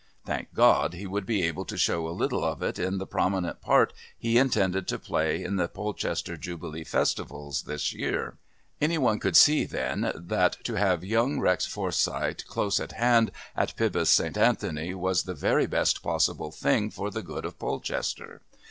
Thank 0.25 0.55
God 0.55 0.95
he 0.95 1.05
would 1.05 1.27
be 1.27 1.43
able 1.43 1.63
to 1.65 1.77
show 1.77 2.07
a 2.07 2.09
little 2.09 2.43
of 2.43 2.63
it 2.63 2.79
in 2.79 2.97
the 2.97 3.05
prominent 3.05 3.61
part 3.61 3.93
he 4.17 4.39
intended 4.39 4.87
to 4.87 4.97
play 4.97 5.43
in 5.43 5.57
the 5.57 5.67
Polchester 5.67 6.35
Jubilee 6.35 6.83
festivals 6.83 7.61
this 7.67 7.93
year! 7.93 8.39
Any 8.81 8.97
one 8.97 9.19
could 9.19 9.37
see 9.37 9.63
then 9.63 10.11
that 10.15 10.57
to 10.63 10.73
have 10.73 11.03
young 11.03 11.39
Rex 11.39 11.67
Forsyth 11.67 12.47
close 12.47 12.79
at 12.79 12.93
hand 12.93 13.31
at 13.55 13.75
Pybus 13.77 14.09
St. 14.09 14.39
Anthony 14.39 14.95
was 14.95 15.21
the 15.25 15.35
very 15.35 15.67
best 15.67 16.01
possible 16.01 16.49
thing 16.49 16.89
for 16.89 17.11
the 17.11 17.21
good 17.21 17.45
of 17.45 17.59
Polchester. 17.59 18.41